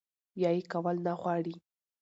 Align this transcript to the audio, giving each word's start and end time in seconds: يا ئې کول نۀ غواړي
يا 0.41 0.49
ئې 0.55 0.61
کول 0.71 0.97
نۀ 1.05 1.13
غواړي 1.21 1.55